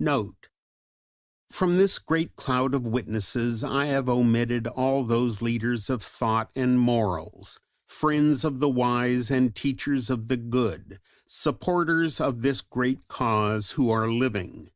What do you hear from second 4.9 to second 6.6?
those leaders of thought